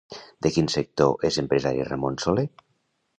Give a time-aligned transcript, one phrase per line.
[0.45, 2.47] De quin sector és empresari Ramon Soler?